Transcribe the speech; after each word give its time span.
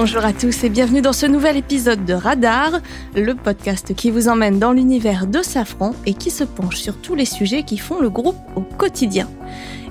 Bonjour 0.00 0.24
à 0.24 0.32
tous 0.32 0.62
et 0.62 0.68
bienvenue 0.68 1.02
dans 1.02 1.12
ce 1.12 1.26
nouvel 1.26 1.56
épisode 1.56 2.04
de 2.04 2.14
Radar, 2.14 2.70
le 3.16 3.34
podcast 3.34 3.96
qui 3.96 4.12
vous 4.12 4.28
emmène 4.28 4.60
dans 4.60 4.70
l'univers 4.70 5.26
de 5.26 5.42
Safran 5.42 5.92
et 6.06 6.14
qui 6.14 6.30
se 6.30 6.44
penche 6.44 6.76
sur 6.76 6.96
tous 6.98 7.16
les 7.16 7.24
sujets 7.24 7.64
qui 7.64 7.78
font 7.78 8.00
le 8.00 8.08
groupe 8.08 8.36
au 8.54 8.60
quotidien. 8.60 9.28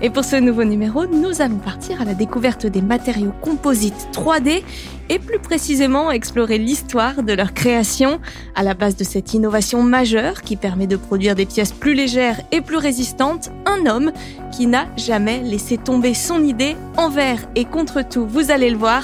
Et 0.02 0.10
pour 0.10 0.24
ce 0.24 0.38
nouveau 0.38 0.64
numéro, 0.64 1.08
nous 1.08 1.42
allons 1.42 1.58
partir 1.58 2.02
à 2.02 2.06
la 2.06 2.14
découverte 2.14 2.66
des 2.66 2.82
matériaux 2.82 3.34
composites 3.42 4.08
3D 4.14 4.64
et 5.10 5.20
plus 5.20 5.40
précisément 5.40 6.10
explorer 6.10 6.58
l'histoire 6.58 7.22
de 7.22 7.34
leur 7.34 7.54
création 7.54 8.22
à 8.56 8.64
la 8.64 8.76
base 8.76 8.96
de 8.96 9.04
cette 9.04 9.34
innovation 9.34 9.84
majeure 9.84 10.42
qui 10.42 10.56
permet 10.56 10.88
de 10.88 10.96
produire 10.96 11.36
des 11.36 11.46
pièces 11.46 11.74
plus 11.74 11.96
légères 11.96 12.40
et 12.54 12.62
plus 12.62 12.78
résistantes, 12.78 13.52
un 13.66 13.86
homme 13.86 14.14
qui 14.54 14.68
n'a 14.68 14.86
jamais 14.96 15.42
laissé 15.42 15.78
tomber 15.78 16.14
son 16.14 16.46
idée 16.46 16.78
envers 16.96 17.40
et 17.56 17.66
contre 17.66 18.08
tout, 18.08 18.26
vous 18.26 18.52
allez 18.52 18.70
le 18.70 18.78
voir. 18.78 19.04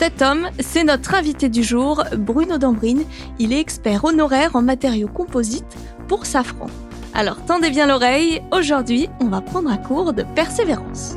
Cet 0.00 0.22
homme, 0.22 0.48
c'est 0.60 0.82
notre 0.82 1.12
invité 1.12 1.50
du 1.50 1.62
jour, 1.62 2.02
Bruno 2.16 2.56
Dambrine. 2.56 3.04
Il 3.38 3.52
est 3.52 3.60
expert 3.60 4.02
honoraire 4.02 4.56
en 4.56 4.62
matériaux 4.62 5.08
composites 5.08 5.76
pour 6.08 6.24
Safran. 6.24 6.68
Alors 7.12 7.44
tendez 7.44 7.68
bien 7.68 7.86
l'oreille, 7.86 8.40
aujourd'hui 8.50 9.10
on 9.20 9.26
va 9.26 9.42
prendre 9.42 9.68
un 9.68 9.76
cours 9.76 10.14
de 10.14 10.22
persévérance. 10.34 11.16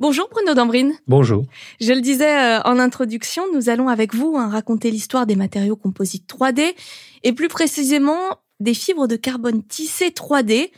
Bonjour 0.00 0.30
Bruno 0.30 0.54
Dambrine. 0.54 0.94
Bonjour. 1.06 1.44
Je 1.82 1.92
le 1.92 2.00
disais 2.00 2.34
euh, 2.34 2.62
en 2.62 2.78
introduction, 2.78 3.42
nous 3.52 3.68
allons 3.68 3.88
avec 3.88 4.14
vous 4.14 4.38
hein, 4.38 4.48
raconter 4.48 4.90
l'histoire 4.90 5.26
des 5.26 5.36
matériaux 5.36 5.76
composites 5.76 6.26
3D 6.26 6.74
et 7.24 7.34
plus 7.34 7.48
précisément 7.48 8.38
des 8.58 8.72
fibres 8.72 9.06
de 9.06 9.16
carbone 9.16 9.62
tissées 9.62 10.08
3D. 10.08 10.70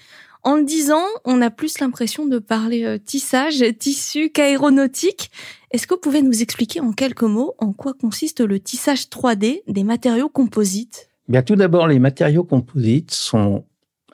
En 0.43 0.57
le 0.57 0.65
disant, 0.65 1.05
on 1.25 1.43
a 1.43 1.51
plus 1.51 1.81
l'impression 1.81 2.27
de 2.27 2.39
parler 2.39 2.85
euh, 2.85 2.99
tissage, 2.99 3.63
tissu 3.79 4.31
qu'aéronautique. 4.31 5.31
Est-ce 5.71 5.87
que 5.87 5.95
vous 5.95 6.01
pouvez 6.01 6.23
nous 6.23 6.43
expliquer 6.43 6.81
en 6.81 6.93
quelques 6.93 7.23
mots 7.23 7.55
en 7.59 7.73
quoi 7.73 7.93
consiste 7.93 8.41
le 8.41 8.59
tissage 8.59 9.05
3D 9.05 9.63
des 9.69 9.85
matériaux 9.85 10.31
composites? 10.31 11.11
Bien, 11.29 11.43
tout 11.43 11.57
d'abord, 11.57 11.87
les 11.87 11.99
matériaux 11.99 12.45
composites 12.45 13.13
sont 13.13 13.67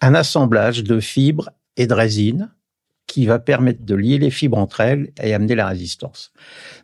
un 0.03 0.15
assemblage 0.15 0.83
de 0.85 1.01
fibres 1.01 1.51
et 1.77 1.87
de 1.87 1.95
résine 1.95 2.51
qui 3.07 3.25
va 3.25 3.39
permettre 3.39 3.85
de 3.85 3.95
lier 3.95 4.19
les 4.19 4.31
fibres 4.31 4.59
entre 4.59 4.81
elles 4.81 5.13
et 5.23 5.33
amener 5.33 5.55
la 5.55 5.69
résistance. 5.69 6.33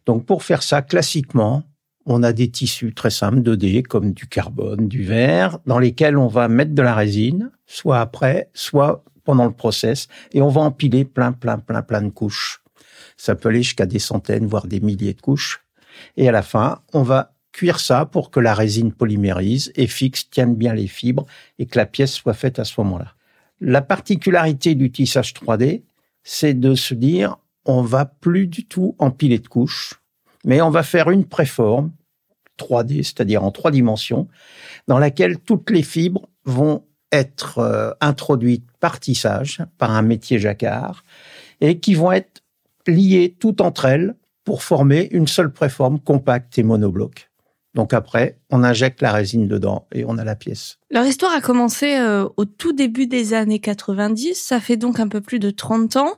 Donc, 0.06 0.24
pour 0.24 0.44
faire 0.44 0.62
ça, 0.62 0.80
classiquement, 0.80 1.64
on 2.06 2.22
a 2.22 2.32
des 2.32 2.50
tissus 2.50 2.94
très 2.94 3.10
simples 3.10 3.40
2D 3.40 3.82
comme 3.82 4.12
du 4.12 4.26
carbone, 4.26 4.88
du 4.88 5.02
verre, 5.02 5.58
dans 5.66 5.78
lesquels 5.78 6.16
on 6.16 6.28
va 6.28 6.48
mettre 6.48 6.74
de 6.74 6.82
la 6.82 6.94
résine, 6.94 7.50
soit 7.66 8.00
après, 8.00 8.50
soit 8.54 9.04
pendant 9.24 9.44
le 9.44 9.52
process 9.52 10.08
et 10.32 10.42
on 10.42 10.48
va 10.48 10.60
empiler 10.60 11.04
plein, 11.04 11.32
plein, 11.32 11.58
plein, 11.58 11.82
plein 11.82 12.02
de 12.02 12.10
couches. 12.10 12.62
Ça 13.16 13.34
peut 13.34 13.48
aller 13.48 13.62
jusqu'à 13.62 13.86
des 13.86 13.98
centaines, 13.98 14.46
voire 14.46 14.66
des 14.66 14.80
milliers 14.80 15.14
de 15.14 15.20
couches. 15.20 15.64
Et 16.16 16.28
à 16.28 16.32
la 16.32 16.42
fin, 16.42 16.80
on 16.92 17.02
va 17.02 17.34
cuire 17.52 17.80
ça 17.80 18.06
pour 18.06 18.30
que 18.30 18.40
la 18.40 18.54
résine 18.54 18.92
polymérise 18.92 19.72
et 19.76 19.86
fixe, 19.86 20.28
tienne 20.30 20.54
bien 20.54 20.74
les 20.74 20.86
fibres 20.86 21.26
et 21.58 21.66
que 21.66 21.78
la 21.78 21.86
pièce 21.86 22.12
soit 22.12 22.34
faite 22.34 22.58
à 22.58 22.64
ce 22.64 22.80
moment-là. 22.80 23.14
La 23.60 23.82
particularité 23.82 24.74
du 24.74 24.90
tissage 24.90 25.34
3D, 25.34 25.82
c'est 26.24 26.54
de 26.54 26.74
se 26.74 26.94
dire, 26.94 27.36
on 27.64 27.82
va 27.82 28.06
plus 28.06 28.46
du 28.46 28.64
tout 28.64 28.96
empiler 28.98 29.38
de 29.38 29.46
couches, 29.46 30.00
mais 30.44 30.60
on 30.60 30.70
va 30.70 30.82
faire 30.82 31.10
une 31.10 31.26
préforme 31.26 31.92
3D, 32.58 33.02
c'est-à-dire 33.02 33.44
en 33.44 33.50
trois 33.50 33.70
dimensions, 33.70 34.28
dans 34.88 34.98
laquelle 34.98 35.38
toutes 35.38 35.70
les 35.70 35.82
fibres 35.82 36.28
vont 36.44 36.84
être 37.12 37.58
euh, 37.58 37.90
introduites 38.00 38.66
par 38.80 38.98
tissage, 38.98 39.62
par 39.78 39.90
un 39.92 40.02
métier 40.02 40.38
jacquard, 40.38 41.04
et 41.60 41.78
qui 41.78 41.94
vont 41.94 42.12
être 42.12 42.42
liées 42.86 43.36
toutes 43.38 43.60
entre 43.60 43.84
elles 43.84 44.16
pour 44.44 44.62
former 44.62 45.08
une 45.12 45.28
seule 45.28 45.52
préforme 45.52 46.00
compacte 46.00 46.58
et 46.58 46.62
monobloc. 46.62 47.28
Donc 47.74 47.94
après, 47.94 48.38
on 48.50 48.64
injecte 48.64 49.00
la 49.00 49.12
résine 49.12 49.48
dedans 49.48 49.86
et 49.92 50.04
on 50.04 50.18
a 50.18 50.24
la 50.24 50.36
pièce. 50.36 50.78
Leur 50.90 51.06
histoire 51.06 51.32
a 51.32 51.40
commencé 51.40 51.96
euh, 51.96 52.28
au 52.36 52.44
tout 52.44 52.72
début 52.72 53.06
des 53.06 53.32
années 53.32 53.60
90, 53.60 54.34
ça 54.34 54.60
fait 54.60 54.76
donc 54.76 55.00
un 55.00 55.08
peu 55.08 55.20
plus 55.20 55.38
de 55.38 55.50
30 55.50 55.96
ans. 55.96 56.12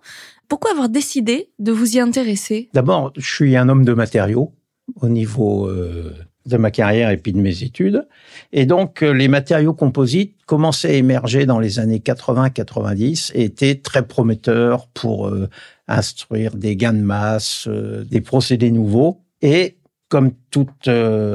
Pourquoi 0.48 0.72
avoir 0.72 0.88
décidé 0.88 1.50
de 1.58 1.70
vous 1.70 1.96
y 1.96 2.00
intéresser? 2.00 2.70
D'abord, 2.74 3.12
je 3.16 3.34
suis 3.34 3.56
un 3.56 3.68
homme 3.68 3.84
de 3.84 3.92
matériaux 3.92 4.52
au 5.00 5.08
niveau 5.08 5.68
euh, 5.68 6.12
de 6.46 6.56
ma 6.56 6.70
carrière 6.70 7.10
et 7.10 7.16
puis 7.16 7.32
de 7.32 7.40
mes 7.40 7.62
études. 7.62 8.06
Et 8.52 8.66
donc, 8.66 9.02
euh, 9.02 9.12
les 9.12 9.28
matériaux 9.28 9.74
composites 9.74 10.36
commençaient 10.46 10.90
à 10.90 10.92
émerger 10.92 11.46
dans 11.46 11.58
les 11.58 11.78
années 11.78 12.00
80-90 12.00 13.32
et 13.34 13.44
étaient 13.44 13.76
très 13.76 14.06
prometteurs 14.06 14.88
pour 14.88 15.28
euh, 15.28 15.48
instruire 15.88 16.54
des 16.56 16.76
gains 16.76 16.92
de 16.92 16.98
masse, 16.98 17.66
euh, 17.68 18.04
des 18.04 18.20
procédés 18.20 18.70
nouveaux. 18.70 19.22
Et 19.42 19.78
comme 20.08 20.32
toutes 20.50 20.88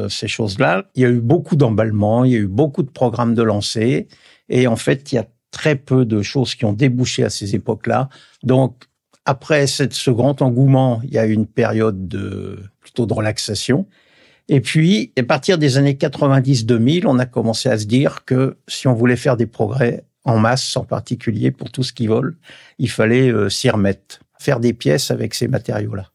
ces 0.10 0.28
choses-là, 0.30 0.86
il 0.96 1.02
y 1.02 1.06
a 1.06 1.10
eu 1.10 1.20
beaucoup 1.20 1.58
d'emballements, 1.58 2.24
il 2.24 2.32
y 2.32 2.36
a 2.36 2.40
eu 2.40 2.48
beaucoup 2.48 2.82
de 2.82 2.90
programmes 2.90 3.36
de 3.36 3.44
lancer. 3.44 4.08
Et 4.48 4.68
en 4.68 4.78
fait, 4.78 5.12
il 5.12 5.16
y 5.16 5.18
a 5.18 5.28
très 5.52 5.76
peu 5.76 6.06
de 6.06 6.22
choses 6.22 6.56
qui 6.56 6.64
ont 6.64 6.72
débouché 6.72 7.26
à 7.26 7.30
ces 7.30 7.56
époques-là. 7.56 8.08
Donc, 8.44 8.86
après 9.26 9.68
cette, 9.68 9.94
ce 9.94 10.12
grand 10.12 10.42
engouement, 10.42 11.02
il 11.04 11.12
y 11.12 11.18
a 11.18 11.26
eu 11.26 11.34
une 11.34 11.46
période 11.46 12.08
de 12.08 12.60
plutôt 12.80 13.06
de 13.06 13.14
relaxation. 13.14 13.86
Et 14.50 14.62
puis, 14.62 15.14
à 15.18 15.24
partir 15.24 15.60
des 15.60 15.78
années 15.78 15.94
90-2000, 15.94 17.06
on 17.06 17.20
a 17.20 17.28
commencé 17.28 17.70
à 17.70 17.78
se 17.78 17.86
dire 17.86 18.26
que 18.26 18.58
si 18.68 18.88
on 18.88 18.94
voulait 18.94 19.16
faire 19.16 19.38
des 19.38 19.46
progrès 19.46 20.04
en 20.26 20.40
masse, 20.40 20.76
en 20.76 20.84
particulier 20.84 21.52
pour 21.52 21.72
tout 21.72 21.84
ce 21.84 21.94
qui 21.94 22.08
vole, 22.08 22.36
il 22.80 22.90
fallait 22.90 23.32
euh, 23.32 23.50
s'y 23.50 23.70
remettre, 23.70 24.20
faire 24.40 24.60
des 24.60 24.74
pièces 24.74 25.12
avec 25.12 25.36
ces 25.36 25.48
matériaux-là, 25.48 26.12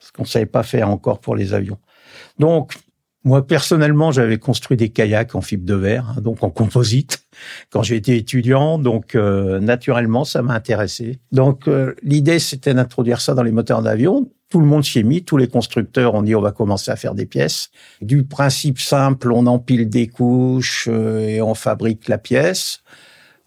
ce 0.00 0.10
qu'on 0.10 0.22
ne 0.22 0.28
savait 0.28 0.46
pas 0.46 0.64
faire 0.64 0.90
encore 0.90 1.20
pour 1.20 1.36
les 1.36 1.54
avions. 1.54 1.78
Donc, 2.40 2.74
moi 3.22 3.46
personnellement, 3.46 4.10
j'avais 4.10 4.38
construit 4.38 4.76
des 4.76 4.88
kayaks 4.88 5.36
en 5.36 5.40
fibre 5.40 5.64
de 5.64 5.74
verre, 5.74 6.14
hein, 6.16 6.20
donc 6.20 6.42
en 6.42 6.50
composite, 6.50 7.24
quand 7.70 7.84
j'étais 7.84 8.18
étudiant. 8.18 8.78
Donc, 8.78 9.14
euh, 9.14 9.60
naturellement, 9.60 10.24
ça 10.24 10.42
m'a 10.42 10.54
intéressé. 10.54 11.20
Donc, 11.30 11.68
euh, 11.68 11.94
l'idée, 12.02 12.40
c'était 12.40 12.74
d'introduire 12.74 13.20
ça 13.20 13.34
dans 13.34 13.44
les 13.44 13.52
moteurs 13.52 13.82
d'avion 13.82 14.28
tout 14.48 14.60
le 14.60 14.66
monde 14.66 14.84
s'y 14.84 15.00
est 15.00 15.02
mis, 15.02 15.24
tous 15.24 15.36
les 15.36 15.48
constructeurs 15.48 16.14
ont 16.14 16.22
dit 16.22 16.34
on 16.34 16.40
va 16.40 16.52
commencer 16.52 16.90
à 16.90 16.96
faire 16.96 17.14
des 17.14 17.26
pièces. 17.26 17.70
Du 18.00 18.24
principe 18.24 18.78
simple, 18.78 19.32
on 19.32 19.46
empile 19.46 19.88
des 19.88 20.06
couches 20.06 20.88
euh, 20.90 21.20
et 21.20 21.42
on 21.42 21.54
fabrique 21.54 22.08
la 22.08 22.18
pièce. 22.18 22.82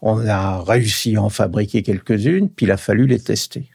On 0.01 0.25
a 0.27 0.61
réussi 0.61 1.15
à 1.15 1.23
en 1.23 1.29
fabriquer 1.29 1.83
quelques-unes, 1.83 2.49
puis 2.49 2.65
il 2.65 2.71
a 2.71 2.77
fallu 2.77 3.05
les 3.05 3.19
tester. 3.19 3.69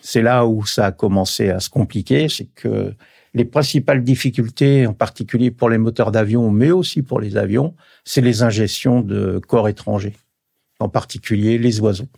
C'est 0.00 0.22
là 0.22 0.46
où 0.46 0.64
ça 0.64 0.86
a 0.86 0.92
commencé 0.92 1.50
à 1.50 1.60
se 1.60 1.68
compliquer, 1.68 2.28
c'est 2.28 2.46
que 2.46 2.94
les 3.34 3.44
principales 3.44 4.02
difficultés, 4.02 4.86
en 4.86 4.94
particulier 4.94 5.50
pour 5.50 5.68
les 5.68 5.78
moteurs 5.78 6.10
d'avion, 6.10 6.50
mais 6.50 6.70
aussi 6.70 7.02
pour 7.02 7.20
les 7.20 7.36
avions, 7.36 7.74
c'est 8.04 8.20
les 8.20 8.42
ingestions 8.42 9.02
de 9.02 9.40
corps 9.46 9.68
étrangers, 9.68 10.16
en 10.80 10.88
particulier 10.88 11.58
les 11.58 11.80
oiseaux, 11.80 12.08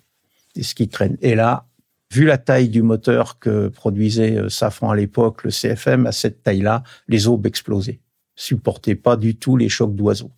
et 0.57 0.63
ce 0.63 0.75
qui 0.75 0.89
traîne. 0.89 1.19
Et 1.21 1.35
là, 1.35 1.67
Vu 2.13 2.27
la 2.27 2.37
taille 2.37 2.69
du 2.69 2.83
moteur 2.83 3.39
que 3.39 3.69
produisait 3.69 4.37
euh, 4.37 4.51
Safran 4.51 4.91
à 4.91 4.97
l'époque, 4.97 5.45
le 5.45 5.51
CFM, 5.51 6.05
à 6.05 6.13
cette 6.13 6.43
taille-là, 6.43 6.83
les 7.09 7.27
aubes 7.27 7.47
explosaient. 7.47 8.01
Supportaient 8.37 8.97
pas 8.97 9.17
du 9.17 9.37
tout 9.37 9.57
les 9.57 9.71
chocs 9.71 9.95
d'oiseaux. 9.95 10.31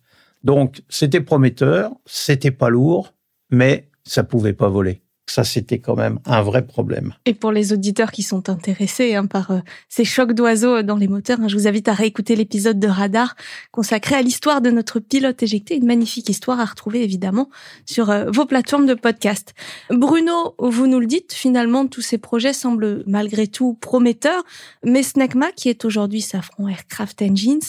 Donc, 0.45 0.83
c'était 0.87 1.19
prometteur, 1.19 1.91
c'était 2.05 2.51
pas 2.51 2.69
lourd, 2.69 3.13
mais 3.49 3.89
ça 4.05 4.23
pouvait 4.23 4.53
pas 4.53 4.69
voler. 4.69 5.01
Ça, 5.27 5.43
c'était 5.43 5.79
quand 5.79 5.95
même 5.95 6.19
un 6.25 6.41
vrai 6.43 6.65
problème. 6.65 7.13
Et 7.25 7.33
pour 7.33 7.51
les 7.51 7.73
auditeurs 7.73 8.11
qui 8.11 8.21
sont 8.21 8.47
intéressés 8.49 9.15
hein, 9.15 9.25
par 9.25 9.51
euh, 9.51 9.59
ces 9.89 10.05
chocs 10.05 10.33
d'oiseaux 10.33 10.83
dans 10.83 10.97
les 10.97 11.07
moteurs, 11.07 11.39
hein, 11.41 11.47
je 11.47 11.57
vous 11.57 11.67
invite 11.67 11.87
à 11.87 11.93
réécouter 11.93 12.35
l'épisode 12.35 12.79
de 12.79 12.87
Radar 12.87 13.35
consacré 13.71 14.15
à 14.15 14.21
l'histoire 14.21 14.61
de 14.61 14.69
notre 14.69 14.99
pilote 14.99 15.41
éjecté, 15.41 15.77
une 15.77 15.87
magnifique 15.87 16.29
histoire 16.29 16.59
à 16.59 16.65
retrouver 16.65 17.03
évidemment 17.03 17.49
sur 17.85 18.11
euh, 18.11 18.25
vos 18.31 18.45
plateformes 18.45 18.85
de 18.85 18.93
podcast. 18.93 19.55
Bruno, 19.89 20.55
vous 20.59 20.85
nous 20.85 20.99
le 20.99 21.07
dites, 21.07 21.33
finalement, 21.33 21.87
tous 21.87 22.01
ces 22.01 22.19
projets 22.19 22.53
semblent 22.53 23.03
malgré 23.07 23.47
tout 23.47 23.73
prometteurs, 23.73 24.43
mais 24.83 25.01
SNECMA, 25.01 25.51
qui 25.53 25.69
est 25.69 25.85
aujourd'hui 25.85 26.21
Safran 26.21 26.67
Aircraft 26.67 27.23
Engines, 27.23 27.61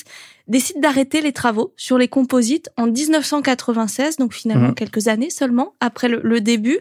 décide 0.48 0.80
d'arrêter 0.80 1.20
les 1.20 1.32
travaux 1.32 1.72
sur 1.76 1.98
les 1.98 2.08
composites 2.08 2.70
en 2.76 2.86
1996, 2.86 4.16
donc 4.16 4.32
finalement 4.32 4.70
mmh. 4.70 4.74
quelques 4.74 5.08
années 5.08 5.30
seulement 5.30 5.74
après 5.80 6.08
le, 6.08 6.40
début. 6.40 6.78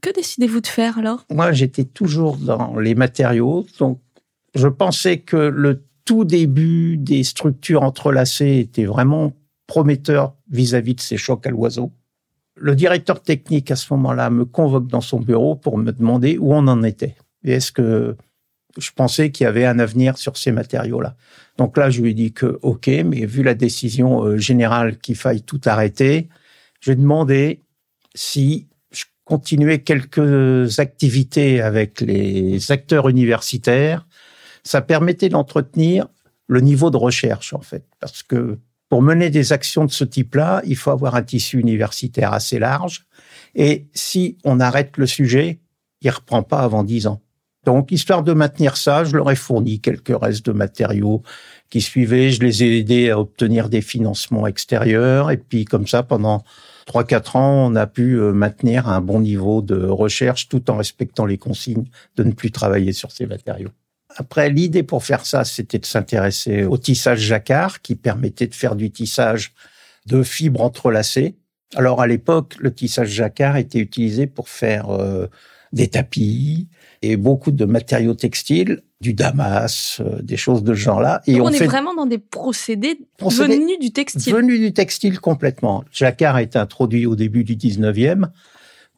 Que 0.00 0.10
décidez-vous 0.10 0.60
de 0.60 0.66
faire 0.66 0.98
alors? 0.98 1.24
Moi, 1.30 1.52
j'étais 1.52 1.84
toujours 1.84 2.36
dans 2.36 2.78
les 2.78 2.94
matériaux, 2.94 3.66
donc 3.78 4.00
je 4.54 4.68
pensais 4.68 5.18
que 5.18 5.36
le 5.36 5.84
tout 6.04 6.24
début 6.24 6.96
des 6.96 7.24
structures 7.24 7.82
entrelacées 7.82 8.58
était 8.58 8.84
vraiment 8.84 9.32
prometteur 9.66 10.34
vis-à-vis 10.50 10.92
-vis 10.92 10.96
de 10.96 11.00
ces 11.00 11.16
chocs 11.16 11.46
à 11.46 11.50
l'oiseau. 11.50 11.92
Le 12.56 12.74
directeur 12.74 13.20
technique 13.20 13.70
à 13.70 13.76
ce 13.76 13.92
moment-là 13.92 14.30
me 14.30 14.44
convoque 14.44 14.86
dans 14.86 15.00
son 15.00 15.20
bureau 15.20 15.56
pour 15.56 15.76
me 15.78 15.92
demander 15.92 16.38
où 16.38 16.54
on 16.54 16.66
en 16.68 16.82
était. 16.82 17.16
Et 17.44 17.52
est-ce 17.52 17.70
que 17.72 18.16
je 18.78 18.90
pensais 18.92 19.30
qu'il 19.30 19.44
y 19.44 19.46
avait 19.46 19.66
un 19.66 19.78
avenir 19.78 20.16
sur 20.16 20.36
ces 20.36 20.52
matériaux-là? 20.52 21.16
Donc 21.58 21.76
là, 21.76 21.90
je 21.90 22.02
lui 22.02 22.10
ai 22.10 22.14
dit 22.14 22.32
que 22.32 22.58
OK, 22.62 22.88
mais 22.88 23.24
vu 23.24 23.42
la 23.42 23.54
décision 23.54 24.24
euh, 24.24 24.38
générale 24.38 24.98
qu'il 24.98 25.16
faille 25.16 25.42
tout 25.42 25.60
arrêter, 25.64 26.28
je 26.80 26.90
lui 26.90 26.98
ai 26.98 27.00
demandé 27.00 27.62
si 28.14 28.68
je 28.90 29.04
continué 29.24 29.82
quelques 29.82 30.78
activités 30.78 31.60
avec 31.60 32.00
les 32.00 32.70
acteurs 32.70 33.08
universitaires. 33.08 34.06
Ça 34.64 34.80
permettait 34.80 35.28
d'entretenir 35.28 36.08
le 36.48 36.60
niveau 36.60 36.90
de 36.90 36.96
recherche, 36.96 37.52
en 37.52 37.60
fait, 37.60 37.84
parce 38.00 38.22
que 38.22 38.58
pour 38.88 39.02
mener 39.02 39.30
des 39.30 39.52
actions 39.52 39.84
de 39.84 39.90
ce 39.90 40.04
type-là, 40.04 40.62
il 40.64 40.76
faut 40.76 40.90
avoir 40.90 41.16
un 41.16 41.22
tissu 41.22 41.58
universitaire 41.58 42.32
assez 42.32 42.58
large. 42.58 43.06
Et 43.54 43.88
si 43.94 44.38
on 44.44 44.60
arrête 44.60 44.96
le 44.96 45.06
sujet, 45.06 45.60
il 46.02 46.10
reprend 46.10 46.42
pas 46.42 46.60
avant 46.60 46.84
dix 46.84 47.06
ans. 47.06 47.20
Donc, 47.66 47.90
histoire 47.90 48.22
de 48.22 48.32
maintenir 48.32 48.76
ça, 48.76 49.02
je 49.02 49.16
leur 49.16 49.28
ai 49.28 49.34
fourni 49.34 49.80
quelques 49.80 50.16
restes 50.16 50.46
de 50.46 50.52
matériaux 50.52 51.24
qui 51.68 51.80
suivaient. 51.80 52.30
Je 52.30 52.40
les 52.40 52.62
ai 52.62 52.78
aidés 52.78 53.10
à 53.10 53.18
obtenir 53.18 53.68
des 53.68 53.80
financements 53.80 54.46
extérieurs. 54.46 55.32
Et 55.32 55.36
puis, 55.36 55.64
comme 55.64 55.88
ça, 55.88 56.04
pendant 56.04 56.44
trois, 56.86 57.02
quatre 57.02 57.34
ans, 57.34 57.66
on 57.66 57.74
a 57.74 57.88
pu 57.88 58.20
euh, 58.20 58.32
maintenir 58.32 58.88
un 58.88 59.00
bon 59.00 59.18
niveau 59.18 59.62
de 59.62 59.84
recherche 59.84 60.48
tout 60.48 60.70
en 60.70 60.76
respectant 60.76 61.26
les 61.26 61.38
consignes 61.38 61.86
de 62.14 62.22
ne 62.22 62.30
plus 62.30 62.52
travailler 62.52 62.92
sur 62.92 63.10
ces 63.10 63.26
matériaux. 63.26 63.70
Après, 64.16 64.48
l'idée 64.48 64.84
pour 64.84 65.04
faire 65.04 65.26
ça, 65.26 65.44
c'était 65.44 65.80
de 65.80 65.86
s'intéresser 65.86 66.62
au 66.62 66.78
tissage 66.78 67.18
jacquard 67.18 67.82
qui 67.82 67.96
permettait 67.96 68.46
de 68.46 68.54
faire 68.54 68.76
du 68.76 68.92
tissage 68.92 69.52
de 70.06 70.22
fibres 70.22 70.62
entrelacées. 70.62 71.34
Alors, 71.74 72.00
à 72.00 72.06
l'époque, 72.06 72.54
le 72.60 72.72
tissage 72.72 73.08
jacquard 73.08 73.56
était 73.56 73.80
utilisé 73.80 74.28
pour 74.28 74.48
faire 74.48 74.88
euh, 74.90 75.26
des 75.72 75.88
tapis 75.88 76.68
et 77.02 77.16
beaucoup 77.16 77.50
de 77.50 77.64
matériaux 77.64 78.14
textiles, 78.14 78.82
du 79.00 79.12
damas, 79.14 80.00
euh, 80.00 80.20
des 80.22 80.36
choses 80.36 80.62
de 80.62 80.74
ce 80.74 80.80
genre-là. 80.80 81.20
Et 81.26 81.40
on, 81.40 81.50
est 81.50 81.64
vraiment 81.64 81.94
dans 81.94 82.06
des 82.06 82.18
procédés, 82.18 82.98
venus 83.20 83.78
du 83.78 83.92
textile. 83.92 84.34
Venus 84.34 84.60
du 84.60 84.72
textile 84.72 85.20
complètement. 85.20 85.84
Jacquard 85.92 86.36
a 86.36 86.42
été 86.42 86.58
introduit 86.58 87.06
au 87.06 87.14
début 87.16 87.44
du 87.44 87.56
19e 87.56 88.28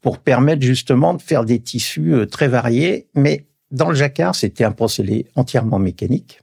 pour 0.00 0.18
permettre 0.18 0.62
justement 0.62 1.14
de 1.14 1.22
faire 1.22 1.44
des 1.44 1.60
tissus 1.60 2.14
euh, 2.14 2.26
très 2.26 2.48
variés, 2.48 3.08
mais 3.14 3.46
dans 3.70 3.88
le 3.88 3.94
jacquard, 3.94 4.34
c'était 4.34 4.64
un 4.64 4.72
procédé 4.72 5.26
entièrement 5.34 5.78
mécanique, 5.78 6.40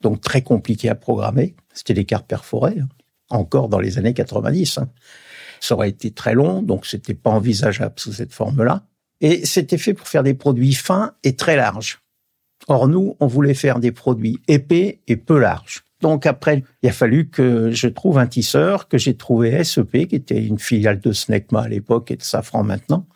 donc 0.00 0.20
très 0.20 0.42
compliqué 0.42 0.88
à 0.88 0.94
programmer. 0.94 1.56
C'était 1.72 1.94
des 1.94 2.04
cartes 2.04 2.26
perforées, 2.26 2.78
hein, 2.80 2.88
encore 3.30 3.68
dans 3.68 3.80
les 3.80 3.98
années 3.98 4.14
90. 4.14 4.78
Hein. 4.78 4.88
Ça 5.60 5.74
aurait 5.74 5.88
été 5.88 6.10
très 6.12 6.34
long, 6.34 6.62
donc 6.62 6.86
c'était 6.86 7.14
pas 7.14 7.30
envisageable 7.30 7.94
sous 7.96 8.12
cette 8.12 8.32
forme-là. 8.32 8.84
Et 9.24 9.46
c'était 9.46 9.78
fait 9.78 9.94
pour 9.94 10.06
faire 10.06 10.22
des 10.22 10.34
produits 10.34 10.74
fins 10.74 11.14
et 11.22 11.34
très 11.34 11.56
larges. 11.56 12.02
Or, 12.68 12.88
nous, 12.88 13.16
on 13.20 13.26
voulait 13.26 13.54
faire 13.54 13.80
des 13.80 13.90
produits 13.90 14.38
épais 14.48 15.00
et 15.08 15.16
peu 15.16 15.38
larges. 15.38 15.82
Donc 16.02 16.26
après, 16.26 16.62
il 16.82 16.90
a 16.90 16.92
fallu 16.92 17.30
que 17.30 17.70
je 17.70 17.88
trouve 17.88 18.18
un 18.18 18.26
tisseur 18.26 18.86
que 18.86 18.98
j'ai 18.98 19.16
trouvé 19.16 19.64
SEP, 19.64 20.08
qui 20.08 20.16
était 20.16 20.44
une 20.44 20.58
filiale 20.58 21.00
de 21.00 21.12
Snecma 21.12 21.62
à 21.62 21.68
l'époque 21.68 22.10
et 22.10 22.16
de 22.16 22.22
Safran 22.22 22.64
maintenant, 22.64 23.06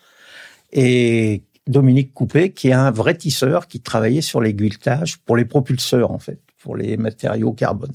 et 0.72 1.42
Dominique 1.66 2.14
Coupé, 2.14 2.52
qui 2.54 2.68
est 2.68 2.72
un 2.72 2.90
vrai 2.90 3.14
tisseur 3.14 3.68
qui 3.68 3.80
travaillait 3.80 4.22
sur 4.22 4.40
l'aiguilletage 4.40 5.18
pour 5.18 5.36
les 5.36 5.44
propulseurs, 5.44 6.10
en 6.10 6.18
fait, 6.18 6.40
pour 6.62 6.74
les 6.74 6.96
matériaux 6.96 7.52
carbone. 7.52 7.92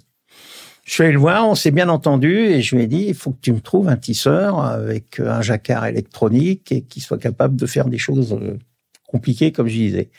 Je 0.83 0.93
suis 0.93 1.03
allé 1.03 1.13
le 1.13 1.19
voir, 1.19 1.47
on 1.47 1.55
s'est 1.55 1.71
bien 1.71 1.87
entendu 1.87 2.35
et 2.35 2.61
je 2.61 2.75
lui 2.75 2.83
ai 2.83 2.87
dit, 2.87 3.05
il 3.07 3.15
faut 3.15 3.31
que 3.31 3.39
tu 3.41 3.53
me 3.53 3.61
trouves 3.61 3.87
un 3.87 3.95
tisseur 3.95 4.59
avec 4.59 5.19
un 5.19 5.41
jacquard 5.41 5.85
électronique 5.85 6.71
et 6.73 6.81
qui 6.81 6.99
soit 6.99 7.17
capable 7.17 7.55
de 7.55 7.65
faire 7.65 7.85
des 7.85 7.97
choses 7.97 8.33
euh, 8.33 8.59
compliquées, 9.07 9.53
comme 9.53 9.67
je 9.67 9.75
disais. 9.75 10.09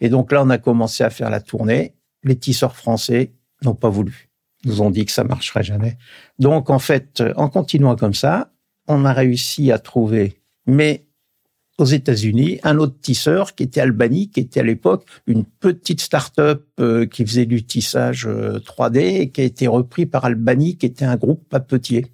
Et 0.00 0.10
donc 0.10 0.30
là, 0.30 0.42
on 0.42 0.50
a 0.50 0.58
commencé 0.58 1.04
à 1.04 1.10
faire 1.10 1.30
la 1.30 1.40
tournée. 1.40 1.94
Les 2.22 2.36
tisseurs 2.36 2.76
français 2.76 3.32
n'ont 3.62 3.74
pas 3.74 3.88
voulu. 3.88 4.28
Ils 4.64 4.70
nous 4.70 4.82
ont 4.82 4.90
dit 4.90 5.06
que 5.06 5.12
ça 5.12 5.24
marcherait 5.24 5.62
jamais. 5.62 5.96
Donc, 6.38 6.68
en 6.68 6.78
fait, 6.78 7.22
en 7.36 7.48
continuant 7.48 7.96
comme 7.96 8.14
ça, 8.14 8.50
on 8.88 9.04
a 9.06 9.12
réussi 9.12 9.72
à 9.72 9.78
trouver, 9.78 10.40
mais 10.66 11.06
aux 11.78 11.84
États-Unis, 11.84 12.60
un 12.62 12.78
autre 12.78 12.94
tisseur 13.00 13.54
qui 13.54 13.64
était 13.64 13.80
Albany, 13.80 14.30
qui 14.30 14.40
était 14.40 14.60
à 14.60 14.62
l'époque 14.62 15.04
une 15.26 15.44
petite 15.44 16.00
start-up 16.00 16.64
euh, 16.78 17.06
qui 17.06 17.26
faisait 17.26 17.46
du 17.46 17.64
tissage 17.64 18.26
3D 18.26 18.96
euh, 18.98 19.20
et 19.22 19.30
qui 19.30 19.40
a 19.40 19.44
été 19.44 19.66
repris 19.66 20.06
par 20.06 20.24
Albany, 20.24 20.76
qui 20.76 20.86
était 20.86 21.04
un 21.04 21.16
groupe 21.16 21.48
papetier, 21.48 22.06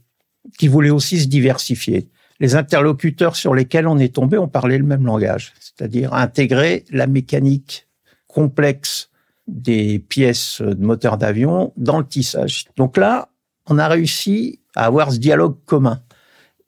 qui 0.59 0.69
voulait 0.69 0.91
aussi 0.91 1.21
se 1.21 1.27
diversifier. 1.27 2.09
Les 2.41 2.55
interlocuteurs 2.55 3.37
sur 3.37 3.55
lesquels 3.55 3.87
on 3.87 3.99
est 3.99 4.15
tombé 4.15 4.39
ont 4.39 4.49
parlé 4.49 4.79
le 4.79 4.85
même 4.85 5.05
langage, 5.05 5.53
c'est-à-dire 5.61 6.15
intégrer 6.15 6.85
la 6.91 7.07
mécanique 7.07 7.87
complexe 8.27 9.11
des 9.47 9.99
pièces 9.99 10.63
de 10.63 10.83
moteur 10.83 11.19
d'avion 11.19 11.73
dans 11.77 11.99
le 11.99 12.07
tissage. 12.07 12.65
Donc 12.77 12.97
là, 12.97 13.29
on 13.67 13.79
a 13.79 13.89
réussi 13.89 14.61
à 14.75 14.87
avoir 14.87 15.13
ce 15.13 15.19
dialogue 15.19 15.57
commun. 15.67 16.01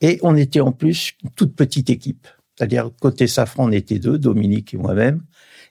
Et 0.01 0.19
on 0.23 0.37
était 0.37 0.61
en 0.61 0.73
plus 0.73 1.13
une 1.23 1.31
toute 1.31 1.55
petite 1.55 1.89
équipe. 1.89 2.27
C'est-à-dire, 2.57 2.91
côté 3.01 3.27
Safran, 3.27 3.69
on 3.69 3.73
était 3.73 3.99
deux, 3.99 4.19
Dominique 4.19 4.75
et 4.75 4.77
moi-même. 4.77 5.23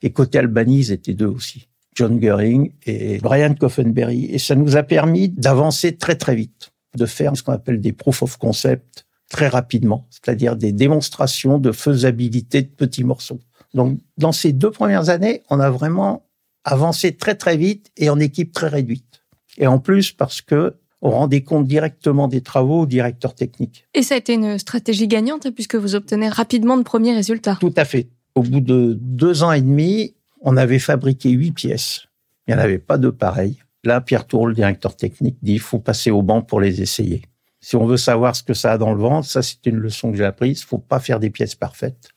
Et 0.02 0.12
côté 0.12 0.40
Albany, 0.40 0.80
ils 0.80 0.92
étaient 0.92 1.14
deux 1.14 1.28
aussi. 1.28 1.68
John 1.96 2.20
Goering 2.20 2.72
et 2.86 3.18
Brian 3.20 3.54
Coffenberry. 3.54 4.26
Et 4.26 4.40
ça 4.40 4.56
nous 4.56 4.78
a 4.78 4.84
permis 4.84 5.30
d'avancer 5.30 5.98
très, 5.98 6.16
très 6.16 6.36
vite, 6.36 6.72
de 6.98 7.06
faire 7.06 7.36
ce 7.36 7.44
qu'on 7.44 7.52
appelle 7.54 7.82
des 7.82 7.94
proof 7.94 8.24
of 8.24 8.38
concept 8.38 9.06
très 9.30 9.48
rapidement, 9.48 10.08
c'est-à-dire 10.10 10.58
des 10.58 10.74
démonstrations 10.74 11.58
de 11.58 11.72
faisabilité 11.72 12.64
de 12.64 12.68
petits 12.68 13.04
morceaux. 13.04 13.40
Donc, 13.74 14.00
dans 14.18 14.34
ces 14.34 14.52
deux 14.52 14.72
premières 14.72 15.10
années, 15.10 15.44
on 15.50 15.60
a 15.60 15.70
vraiment 15.70 16.26
avancé 16.66 17.16
très, 17.16 17.36
très 17.36 17.56
vite 17.56 17.92
et 17.96 18.10
en 18.10 18.20
équipe 18.20 18.52
très 18.52 18.68
réduite. 18.68 19.24
Et 19.58 19.68
en 19.68 19.80
plus, 19.80 20.12
parce 20.12 20.42
que 20.42 20.76
on 21.02 21.10
rendait 21.10 21.42
compte 21.42 21.68
directement 21.68 22.28
des 22.28 22.42
travaux 22.42 22.82
au 22.82 22.86
directeur 22.86 23.34
technique. 23.34 23.88
Et 23.94 24.04
ça 24.04 24.16
a 24.16 24.18
été 24.18 24.34
une 24.34 24.58
stratégie 24.60 25.08
gagnante 25.08 25.46
hein, 25.46 25.52
puisque 25.52 25.76
vous 25.76 25.96
obtenez 25.96 26.30
rapidement 26.30 26.78
de 26.78 26.84
premiers 26.84 27.14
résultats. 27.14 27.58
Tout 27.60 27.74
à 27.76 27.86
fait. 27.86 28.08
Au 28.36 28.44
bout 28.44 28.62
de 28.62 28.98
deux 29.00 29.44
ans 29.44 29.52
et 29.52 29.62
demi, 29.62 30.16
on 30.42 30.56
avait 30.58 30.80
fabriqué 30.80 31.32
huit 31.32 31.52
pièces. 31.52 32.08
Il 32.48 32.54
n'y 32.54 32.60
en 32.60 32.64
avait 32.64 32.80
pas 32.80 32.98
de 32.98 33.10
pareilles. 33.10 33.58
Là, 33.84 34.00
Pierre 34.00 34.28
Tour, 34.28 34.48
le 34.48 34.54
directeur 34.54 34.96
technique, 34.96 35.38
dit 35.42 35.54
il 35.54 35.60
faut 35.60 35.80
passer 35.80 36.12
au 36.12 36.22
banc 36.22 36.42
pour 36.42 36.62
les 36.62 36.82
essayer. 36.82 37.24
Si 37.60 37.76
on 37.76 37.86
veut 37.86 37.98
savoir 37.98 38.36
ce 38.36 38.44
que 38.44 38.54
ça 38.54 38.74
a 38.74 38.78
dans 38.78 38.94
le 38.94 39.00
ventre, 39.00 39.28
ça 39.28 39.42
c'est 39.42 39.66
une 39.66 39.78
leçon 39.78 40.12
que 40.12 40.18
j'ai 40.18 40.26
apprise. 40.26 40.62
Il 40.62 40.66
faut 40.66 40.78
pas 40.78 41.00
faire 41.00 41.20
des 41.20 41.30
pièces 41.30 41.56
parfaites. 41.56 42.10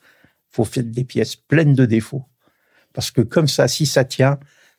Il 0.52 0.56
faut 0.56 0.64
faire 0.64 0.84
des 0.84 1.04
pièces 1.04 1.36
pleines 1.36 1.74
de 1.74 1.86
défauts. 1.86 2.24
Parce 2.92 3.10
que 3.10 3.22
comme 3.22 3.48
ça, 3.48 3.66
si 3.66 3.86
ça 3.86 4.04
tient, 4.04 4.38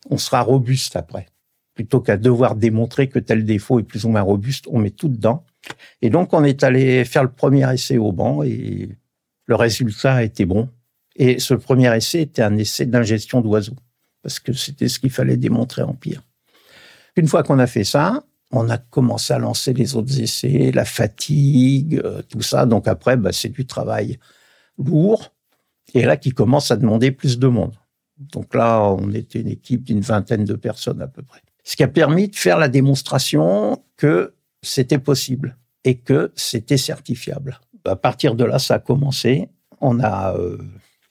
on 0.10 0.18
sera 0.18 0.42
robuste 0.42 0.96
après 0.96 1.28
plutôt 1.76 2.00
qu'à 2.00 2.18
devoir 2.18 2.56
démontrer 2.56 3.10
que 3.10 3.20
tel 3.20 3.46
défaut 3.46 3.80
est 3.80 3.84
plus 3.84 4.06
ou 4.06 4.10
moins 4.10 4.22
robuste, 4.22 4.66
on 4.70 4.80
met 4.80 4.90
tout 4.90 5.10
dedans. 5.10 5.44
Et 6.02 6.10
donc, 6.10 6.34
on 6.34 6.44
est 6.44 6.64
allé 6.64 7.04
faire 7.06 7.24
le 7.24 7.30
premier 7.30 7.72
essai 7.72 7.98
au 7.98 8.12
banc 8.12 8.42
et 8.44 8.98
le 9.46 9.56
résultat 9.56 10.24
été 10.24 10.46
bon. 10.46 10.70
Et 11.18 11.40
ce 11.40 11.54
premier 11.54 11.96
essai 11.96 12.22
était 12.22 12.42
un 12.42 12.58
essai 12.58 12.86
d'ingestion 12.86 13.42
d'oiseaux, 13.42 13.76
parce 14.22 14.40
que 14.40 14.54
c'était 14.54 14.88
ce 14.88 15.00
qu'il 15.00 15.12
fallait 15.12 15.38
démontrer 15.38 15.82
en 15.82 15.94
pire. 15.94 16.24
Une 17.16 17.28
fois 17.28 17.44
qu'on 17.44 17.60
a 17.60 17.68
fait 17.68 17.84
ça, 17.84 18.24
on 18.52 18.70
a 18.70 18.78
commencé 18.78 19.34
à 19.34 19.40
lancer 19.40 19.74
les 19.74 19.96
autres 19.96 20.20
essais, 20.20 20.72
la 20.74 20.86
fatigue, 20.86 22.02
euh, 22.04 22.22
tout 22.30 22.42
ça. 22.42 22.66
Donc 22.66 22.88
après, 22.88 23.18
bah, 23.18 23.32
c'est 23.32 23.50
du 23.50 23.66
travail 23.66 24.18
lourd, 24.78 25.34
et 25.94 26.04
là 26.04 26.18
qui 26.18 26.32
commence 26.32 26.72
à 26.72 26.78
demander 26.78 27.12
plus 27.12 27.40
de 27.40 27.48
monde. 27.48 27.76
Donc 28.18 28.54
là, 28.54 28.82
on 28.82 29.14
était 29.14 29.42
une 29.42 29.50
équipe 29.50 29.84
d'une 29.84 30.02
vingtaine 30.02 30.46
de 30.46 30.54
personnes 30.54 31.02
à 31.02 31.08
peu 31.08 31.22
près 31.22 31.42
ce 31.66 31.76
qui 31.76 31.84
a 31.84 31.88
permis 31.90 32.30
de 32.30 32.36
faire 32.36 32.58
la 32.58 32.70
démonstration 32.70 33.84
que 33.98 34.34
c'était 34.62 35.00
possible 35.00 35.58
et 35.84 35.98
que 35.98 36.32
c'était 36.36 36.78
certifiable. 36.78 37.60
À 37.84 37.96
partir 37.96 38.36
de 38.36 38.46
là, 38.46 38.60
ça 38.60 38.76
a 38.76 38.80
commencé. 38.80 39.50
On 39.82 40.00
a 40.00 40.36
euh, 40.36 40.58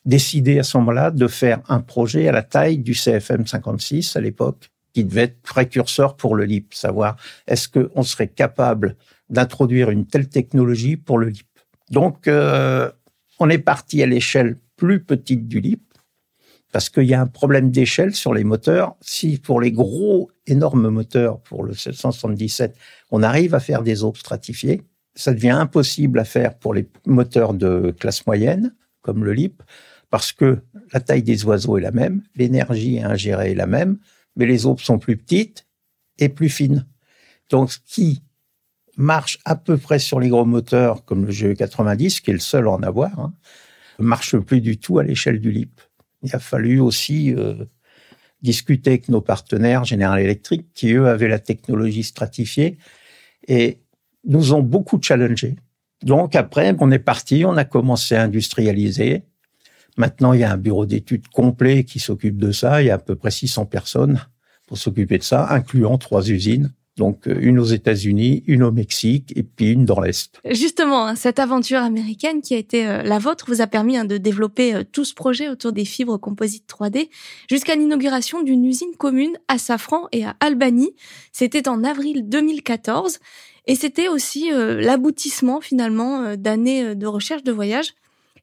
décidé 0.05 0.59
à 0.59 0.63
ce 0.63 0.79
moment-là 0.79 1.11
de 1.11 1.27
faire 1.27 1.61
un 1.69 1.81
projet 1.81 2.29
à 2.29 2.33
la 2.33 2.43
taille 2.43 2.79
du 2.79 2.95
CFM 2.95 3.47
56 3.47 4.17
à 4.17 4.21
l'époque, 4.21 4.71
qui 4.93 5.05
devait 5.05 5.23
être 5.23 5.43
précurseur 5.43 6.17
pour 6.17 6.37
le 6.37 6.45
LIP, 6.45 6.73
savoir 6.73 7.17
est-ce 7.47 7.69
qu'on 7.69 8.03
serait 8.03 8.29
capable 8.29 8.97
d'introduire 9.29 9.91
une 9.91 10.07
telle 10.07 10.29
technologie 10.29 10.97
pour 10.97 11.19
le 11.19 11.29
LIP. 11.29 11.47
Donc, 11.91 12.29
euh, 12.29 12.91
on 13.41 13.51
est 13.51 13.59
parti 13.59 14.03
à 14.03 14.07
l'échelle 14.07 14.57
plus 14.77 15.03
petite 15.03 15.49
du 15.49 15.61
LIP, 15.61 15.83
parce 16.75 16.91
qu'il 16.91 17.05
y 17.05 17.15
a 17.15 17.21
un 17.21 17.29
problème 17.29 17.71
d'échelle 17.71 18.17
sur 18.17 18.35
les 18.35 18.43
moteurs. 18.43 18.97
Si 19.01 19.39
pour 19.39 19.61
les 19.61 19.71
gros, 19.71 20.33
énormes 20.49 20.89
moteurs, 20.89 21.39
pour 21.39 21.63
le 21.63 21.73
777, 21.73 22.77
on 23.13 23.23
arrive 23.23 23.55
à 23.55 23.61
faire 23.61 23.85
des 23.85 24.03
aubes 24.03 24.17
stratifiées, 24.17 24.83
ça 25.15 25.33
devient 25.33 25.51
impossible 25.51 26.19
à 26.19 26.25
faire 26.25 26.59
pour 26.59 26.75
les 26.75 26.89
moteurs 27.07 27.55
de 27.55 27.95
classe 27.97 28.27
moyenne, 28.27 28.75
comme 29.03 29.23
le 29.23 29.33
LIP, 29.33 29.63
parce 30.11 30.33
que 30.33 30.63
la 30.93 30.99
taille 30.99 31.23
des 31.23 31.45
oiseaux 31.45 31.79
est 31.79 31.81
la 31.81 31.93
même, 31.93 32.25
l'énergie 32.35 33.01
ingérée 33.01 33.53
est 33.53 33.55
la 33.55 33.69
même, 33.69 33.99
mais 34.35 34.45
les 34.45 34.67
aubes 34.67 34.81
sont 34.81 34.99
plus 34.99 35.17
petites 35.17 35.69
et 36.19 36.29
plus 36.29 36.49
fines. 36.49 36.89
Donc, 37.51 37.71
ce 37.71 37.79
qui 37.87 38.25
marche 38.97 39.39
à 39.45 39.55
peu 39.55 39.77
près 39.77 40.01
sur 40.01 40.19
les 40.19 40.29
gros 40.29 40.45
moteurs, 40.45 41.05
comme 41.05 41.25
le 41.25 41.31
GE90, 41.31 42.21
qui 42.21 42.31
est 42.31 42.35
le 42.35 42.41
seul 42.41 42.67
à 42.67 42.73
en 42.73 42.83
avoir, 42.83 43.17
hein, 43.21 43.33
marche 44.01 44.37
plus 44.39 44.61
du 44.61 44.77
tout 44.77 44.99
à 44.99 45.05
l'échelle 45.05 45.39
du 45.39 45.53
LIP 45.53 45.81
il 46.25 46.35
a 46.35 46.39
fallu 46.39 46.81
aussi 46.81 47.35
euh, 47.35 47.65
discuter 48.43 48.91
avec 48.91 49.09
nos 49.09 49.21
partenaires 49.21 49.85
General 49.85 50.19
Electric, 50.19 50.73
qui 50.75 50.93
eux 50.93 51.07
avaient 51.07 51.29
la 51.29 51.39
technologie 51.39 52.03
stratifiée 52.03 52.79
et 53.47 53.79
nous 54.25 54.55
ont 54.55 54.63
beaucoup 54.63 54.99
challengé. 55.01 55.57
Donc 56.03 56.35
après, 56.35 56.75
on 56.81 56.91
est 56.91 56.99
parti, 56.99 57.45
on 57.47 57.57
a 57.57 57.65
commencé 57.65 58.15
à 58.15 58.23
industrialiser. 58.23 59.23
Maintenant, 59.97 60.33
il 60.33 60.41
y 60.41 60.45
a 60.45 60.51
un 60.51 60.57
bureau 60.57 60.87
d'études 60.87 61.29
complet 61.29 61.85
qui 61.85 62.01
s'occupe 62.01 62.39
de 62.39 62.53
ça. 62.53 62.83
Il 62.83 62.87
y 62.87 62.91
a 62.91 62.95
à 62.95 62.99
peu 62.99 63.15
près 63.15 63.31
600 63.31 63.67
personnes 63.67 64.21
pour 64.67 64.79
s'occuper 64.79 65.19
de 65.19 65.23
ça, 65.23 65.51
incluant 65.51 65.99
trois 65.99 66.29
usines. 66.29 66.73
Donc 66.97 67.27
euh, 67.27 67.37
une 67.41 67.59
aux 67.59 67.65
États-Unis, 67.65 68.45
une 68.47 68.63
au 68.63 68.71
Mexique 68.71 69.33
et 69.37 69.43
puis 69.43 69.73
une 69.73 69.85
dans 69.85 70.01
l'Est. 70.01 70.41
Justement, 70.51 71.07
hein, 71.07 71.17
cette 71.17 71.39
aventure 71.39 71.81
américaine 71.81 72.41
qui 72.41 72.55
a 72.55 72.59
été 72.59 72.87
euh, 72.87 73.03
la 73.03 73.19
vôtre 73.19 73.47
vous 73.49 73.61
a 73.61 73.67
permis 73.67 73.97
hein, 73.97 74.05
de 74.05 74.17
développer 74.17 74.75
euh, 74.75 74.85
tout 74.91 75.05
ce 75.05 75.15
projet 75.15 75.49
autour 75.49 75.73
des 75.73 75.85
fibres 75.85 76.19
composites 76.19 76.69
3D 76.69 77.09
jusqu'à 77.51 77.75
l'inauguration 77.75 78.43
d'une 78.43 78.65
usine 78.65 78.95
commune 78.97 79.37
à 79.49 79.59
Safran 79.59 80.07
et 80.13 80.25
à 80.25 80.37
Albany. 80.41 80.95
C'était 81.33 81.69
en 81.69 81.83
avril 81.83 82.29
2014 82.29 83.19
et 83.67 83.75
c'était 83.75 84.09
aussi 84.09 84.51
l'aboutissement 84.53 85.63
finalement 85.63 86.37
d'années 86.37 86.95
de 86.95 87.07
recherche 87.07 87.43
de 87.43 87.51
voyage 87.51 87.95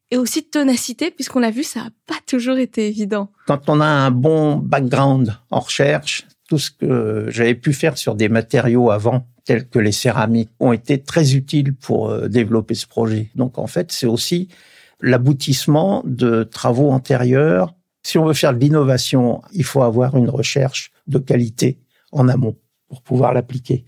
et 0.10 0.18
aussi 0.18 0.42
de 0.42 0.48
ténacité, 0.48 1.12
puisqu'on 1.12 1.40
l'a 1.40 1.52
vu, 1.52 1.64
ça 1.64 1.84
n'a 1.84 1.90
pas 2.08 2.18
toujours 2.26 2.58
été 2.58 2.88
évident. 2.88 3.30
Quand 3.48 3.70
on 3.70 3.80
a 3.80 3.86
un 3.86 4.12
bon 4.12 4.58
background 4.58 5.38
en 5.52 5.60
recherche, 5.60 6.26
tout 6.52 6.58
ce 6.58 6.70
que 6.70 7.28
j'avais 7.30 7.56
pu 7.56 7.72
faire 7.72 7.98
sur 7.98 8.14
des 8.14 8.28
matériaux 8.28 8.92
avant, 8.92 9.26
tels 9.46 9.70
que 9.70 9.80
les 9.80 9.94
céramiques, 9.94 10.50
ont 10.60 10.74
été 10.74 11.02
très 11.02 11.34
utiles 11.34 11.74
pour 11.74 12.10
euh, 12.10 12.28
développer 12.28 12.76
ce 12.76 12.86
projet. 12.88 13.30
Donc 13.36 13.58
en 13.58 13.68
fait, 13.68 13.94
c'est 13.94 14.06
aussi 14.06 14.50
l'aboutissement 15.00 16.04
de 16.06 16.44
travaux 16.44 16.92
antérieurs. 16.92 17.74
Si 18.04 18.18
on 18.18 18.26
veut 18.26 18.34
faire 18.34 18.54
de 18.54 18.60
l'innovation, 18.60 19.42
il 19.54 19.64
faut 19.64 19.82
avoir 19.82 20.18
une 20.18 20.30
recherche 20.30 20.92
de 21.08 21.20
qualité 21.20 21.80
en 22.12 22.28
amont 22.28 22.58
pour 22.90 23.02
pouvoir 23.02 23.34
l'appliquer. 23.34 23.86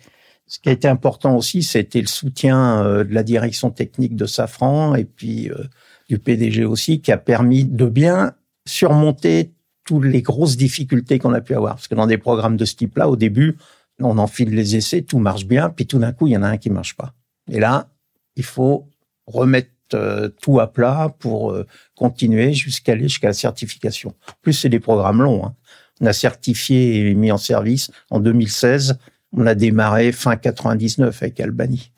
Ce 0.48 0.58
qui 0.58 0.70
a 0.70 0.72
été 0.72 0.88
important 0.88 1.36
aussi, 1.36 1.63
c'était 1.63 2.00
le 2.00 2.08
soutien 2.08 2.82
euh, 2.82 3.03
de 3.03 3.13
la 3.13 3.24
direction 3.24 3.72
technique 3.72 4.15
de 4.15 4.25
Safran 4.25 4.96
et 4.96 5.03
puis 5.03 5.50
euh, 5.50 5.65
du 6.08 6.17
PDG 6.17 6.63
aussi, 6.63 7.01
qui 7.01 7.12
a 7.12 7.17
permis 7.17 7.65
de 7.65 7.88
bien 7.88 8.36
surmonter 8.65 9.51
toutes 9.83 10.05
les 10.05 10.21
grosses 10.21 10.57
difficultés 10.57 11.19
qu'on 11.19 11.33
a 11.33 11.41
pu 11.41 11.55
avoir. 11.55 11.75
Parce 11.75 11.87
que 11.87 11.95
dans 11.95 12.07
des 12.07 12.17
programmes 12.17 12.57
de 12.57 12.65
ce 12.65 12.75
type-là, 12.75 13.09
au 13.09 13.15
début, 13.15 13.57
on 13.99 14.17
enfile 14.17 14.49
les 14.49 14.75
essais, 14.75 15.01
tout 15.01 15.19
marche 15.19 15.45
bien, 15.45 15.69
puis 15.69 15.85
tout 15.85 15.99
d'un 15.99 16.11
coup, 16.11 16.27
il 16.27 16.31
y 16.31 16.37
en 16.37 16.43
a 16.43 16.47
un 16.47 16.57
qui 16.57 16.69
marche 16.69 16.95
pas. 16.95 17.13
Et 17.51 17.59
là, 17.59 17.89
il 18.35 18.43
faut 18.43 18.87
remettre 19.27 19.69
euh, 19.93 20.29
tout 20.41 20.59
à 20.59 20.71
plat 20.71 21.13
pour 21.19 21.51
euh, 21.51 21.67
continuer 21.95 22.53
jusqu'à 22.53 22.93
aller 22.93 23.03
jusqu'à 23.03 23.27
la 23.27 23.33
certification. 23.33 24.15
plus, 24.41 24.53
c'est 24.53 24.69
des 24.69 24.79
programmes 24.79 25.21
longs. 25.21 25.45
Hein. 25.45 25.55
On 26.01 26.05
a 26.05 26.13
certifié 26.13 27.09
et 27.09 27.13
mis 27.13 27.31
en 27.31 27.37
service 27.37 27.91
en 28.09 28.19
2016. 28.19 28.97
On 29.33 29.45
a 29.45 29.55
démarré 29.55 30.11
fin 30.11 30.35
99 30.35 31.21
avec 31.21 31.39
Albany. 31.39 31.91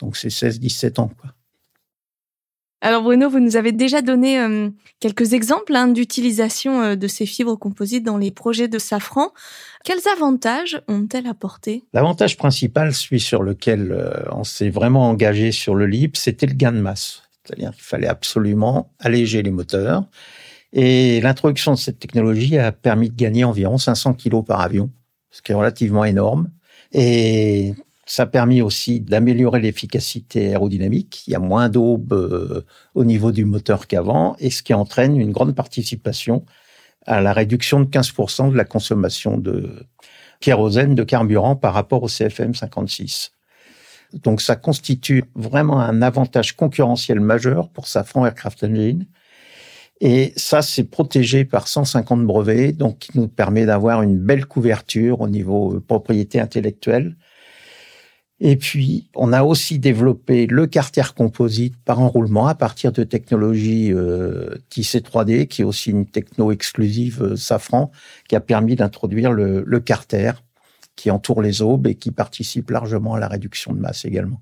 Donc 0.00 0.16
c'est 0.16 0.28
16-17 0.28 1.00
ans. 1.00 1.10
Quoi. 1.20 1.34
Alors 2.84 3.02
Bruno, 3.02 3.30
vous 3.30 3.40
nous 3.40 3.56
avez 3.56 3.72
déjà 3.72 4.02
donné 4.02 4.38
euh, 4.38 4.68
quelques 5.00 5.32
exemples 5.32 5.74
hein, 5.74 5.88
d'utilisation 5.88 6.82
euh, 6.82 6.96
de 6.96 7.08
ces 7.08 7.24
fibres 7.24 7.56
composites 7.56 8.04
dans 8.04 8.18
les 8.18 8.30
projets 8.30 8.68
de 8.68 8.78
Safran. 8.78 9.32
Quels 9.86 10.06
avantages 10.14 10.82
ont-elles 10.86 11.26
apporté 11.26 11.82
L'avantage 11.94 12.36
principal, 12.36 12.92
celui 12.92 13.20
sur 13.20 13.42
lequel 13.42 13.90
euh, 13.90 14.12
on 14.32 14.44
s'est 14.44 14.68
vraiment 14.68 15.08
engagé 15.08 15.50
sur 15.50 15.74
le 15.74 15.86
LIP, 15.86 16.18
c'était 16.18 16.44
le 16.44 16.52
gain 16.52 16.72
de 16.72 16.78
masse. 16.78 17.22
C'est-à-dire 17.42 17.70
qu'il 17.70 17.84
fallait 17.84 18.06
absolument 18.06 18.92
alléger 18.98 19.42
les 19.42 19.50
moteurs. 19.50 20.04
Et 20.74 21.22
l'introduction 21.22 21.72
de 21.72 21.78
cette 21.78 21.98
technologie 21.98 22.58
a 22.58 22.70
permis 22.70 23.08
de 23.08 23.16
gagner 23.16 23.44
environ 23.44 23.78
500 23.78 24.12
kilos 24.12 24.44
par 24.44 24.60
avion, 24.60 24.90
ce 25.30 25.40
qui 25.40 25.52
est 25.52 25.54
relativement 25.54 26.04
énorme. 26.04 26.50
Et 26.92 27.72
ça 28.06 28.24
a 28.24 28.26
permis 28.26 28.60
aussi 28.62 29.00
d'améliorer 29.00 29.60
l'efficacité 29.60 30.48
aérodynamique. 30.48 31.24
Il 31.26 31.32
y 31.32 31.34
a 31.34 31.38
moins 31.38 31.68
d'aube 31.68 32.12
euh, 32.12 32.64
au 32.94 33.04
niveau 33.04 33.32
du 33.32 33.44
moteur 33.44 33.86
qu'avant, 33.86 34.36
et 34.38 34.50
ce 34.50 34.62
qui 34.62 34.74
entraîne 34.74 35.18
une 35.18 35.32
grande 35.32 35.54
participation 35.54 36.44
à 37.06 37.20
la 37.20 37.32
réduction 37.32 37.80
de 37.80 37.86
15% 37.86 38.52
de 38.52 38.56
la 38.56 38.64
consommation 38.64 39.38
de 39.38 39.86
kérosène, 40.40 40.94
de 40.94 41.04
carburant 41.04 41.56
par 41.56 41.74
rapport 41.74 42.02
au 42.02 42.08
CFM 42.08 42.54
56. 42.54 43.32
Donc 44.22 44.40
ça 44.40 44.56
constitue 44.56 45.24
vraiment 45.34 45.80
un 45.80 46.02
avantage 46.02 46.54
concurrentiel 46.54 47.20
majeur 47.20 47.68
pour 47.70 47.88
Safran 47.88 48.26
Aircraft 48.26 48.64
Engine. 48.64 49.06
Et 50.00 50.32
ça, 50.36 50.60
c'est 50.60 50.84
protégé 50.84 51.44
par 51.44 51.68
150 51.68 52.24
brevets, 52.26 52.72
donc 52.72 52.98
qui 52.98 53.18
nous 53.18 53.28
permet 53.28 53.64
d'avoir 53.64 54.02
une 54.02 54.18
belle 54.18 54.44
couverture 54.44 55.20
au 55.20 55.28
niveau 55.28 55.80
propriété 55.80 56.40
intellectuelle 56.40 57.16
et 58.40 58.56
puis, 58.56 59.08
on 59.14 59.32
a 59.32 59.44
aussi 59.44 59.78
développé 59.78 60.46
le 60.46 60.66
carter 60.66 61.14
composite 61.16 61.76
par 61.84 62.00
enroulement 62.00 62.48
à 62.48 62.54
partir 62.54 62.90
de 62.90 63.04
technologie 63.04 63.92
euh, 63.92 64.56
tissée 64.70 65.00
3D, 65.00 65.46
qui 65.46 65.62
est 65.62 65.64
aussi 65.64 65.90
une 65.90 66.06
techno 66.06 66.50
exclusive 66.50 67.22
euh, 67.22 67.36
Safran, 67.36 67.92
qui 68.28 68.34
a 68.34 68.40
permis 68.40 68.74
d'introduire 68.74 69.30
le, 69.30 69.62
le 69.64 69.80
carter 69.80 70.32
qui 70.96 71.10
entoure 71.10 71.42
les 71.42 71.62
aubes 71.62 71.86
et 71.86 71.94
qui 71.94 72.10
participe 72.10 72.70
largement 72.70 73.14
à 73.14 73.20
la 73.20 73.28
réduction 73.28 73.72
de 73.72 73.78
masse 73.78 74.04
également. 74.04 74.40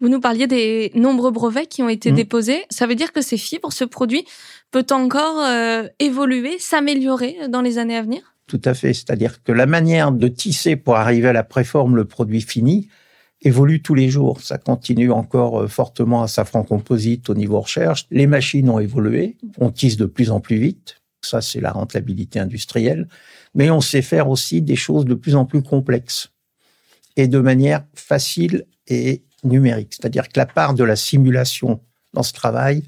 Vous 0.00 0.08
nous 0.08 0.20
parliez 0.20 0.46
des 0.46 0.90
nombreux 0.94 1.30
brevets 1.30 1.68
qui 1.68 1.82
ont 1.82 1.88
été 1.88 2.12
mmh. 2.12 2.16
déposés. 2.16 2.64
Ça 2.70 2.86
veut 2.86 2.94
dire 2.94 3.12
que 3.12 3.22
ces 3.22 3.38
fibres, 3.38 3.72
ce 3.72 3.84
produit, 3.84 4.24
peut 4.70 4.86
encore 4.90 5.40
euh, 5.40 5.86
évoluer, 5.98 6.58
s'améliorer 6.58 7.48
dans 7.48 7.62
les 7.62 7.78
années 7.78 7.96
à 7.96 8.02
venir? 8.02 8.34
Tout 8.46 8.60
à 8.64 8.74
fait. 8.74 8.92
C'est-à-dire 8.92 9.42
que 9.42 9.52
la 9.52 9.66
manière 9.66 10.12
de 10.12 10.28
tisser 10.28 10.76
pour 10.76 10.96
arriver 10.96 11.28
à 11.28 11.32
la 11.32 11.44
préforme, 11.44 11.96
le 11.96 12.04
produit 12.04 12.42
fini, 12.42 12.88
évolue 13.46 13.80
tous 13.80 13.94
les 13.94 14.10
jours. 14.10 14.40
Ça 14.40 14.58
continue 14.58 15.10
encore 15.10 15.62
euh, 15.62 15.68
fortement 15.68 16.22
à 16.22 16.28
Safran 16.28 16.64
Composite 16.64 17.30
au 17.30 17.34
niveau 17.34 17.60
recherche. 17.60 18.06
Les 18.10 18.26
machines 18.26 18.68
ont 18.68 18.78
évolué, 18.78 19.36
on 19.58 19.70
tisse 19.70 19.96
de 19.96 20.06
plus 20.06 20.30
en 20.30 20.40
plus 20.40 20.56
vite. 20.56 21.00
Ça, 21.22 21.40
c'est 21.40 21.60
la 21.60 21.72
rentabilité 21.72 22.38
industrielle. 22.38 23.08
Mais 23.54 23.70
on 23.70 23.80
sait 23.80 24.02
faire 24.02 24.28
aussi 24.28 24.62
des 24.62 24.76
choses 24.76 25.04
de 25.04 25.14
plus 25.14 25.34
en 25.34 25.44
plus 25.44 25.62
complexes 25.62 26.28
et 27.16 27.28
de 27.28 27.38
manière 27.38 27.84
facile 27.94 28.66
et 28.86 29.22
numérique. 29.42 29.94
C'est-à-dire 29.94 30.28
que 30.28 30.38
la 30.38 30.46
part 30.46 30.74
de 30.74 30.84
la 30.84 30.96
simulation 30.96 31.80
dans 32.12 32.22
ce 32.22 32.32
travail 32.32 32.82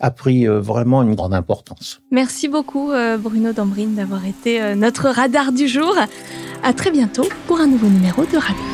a 0.00 0.10
pris 0.10 0.46
euh, 0.46 0.60
vraiment 0.60 1.02
une 1.02 1.14
grande 1.14 1.34
importance. 1.34 2.00
Merci 2.10 2.48
beaucoup 2.48 2.92
euh, 2.92 3.16
Bruno 3.16 3.52
Dambrine 3.52 3.94
d'avoir 3.94 4.24
été 4.26 4.74
notre 4.74 5.08
radar 5.08 5.52
du 5.52 5.66
jour. 5.66 5.94
À 6.62 6.72
très 6.72 6.90
bientôt 6.90 7.28
pour 7.46 7.60
un 7.60 7.66
nouveau 7.66 7.88
numéro 7.88 8.24
de 8.24 8.36
Radar. 8.36 8.73